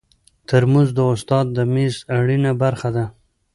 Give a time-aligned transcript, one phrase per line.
[0.47, 3.05] ترموز د استاد د میز اړینه برخه ده.